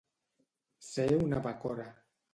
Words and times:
Ser 0.87 1.07
una 1.27 1.45
bacora. 1.49 1.89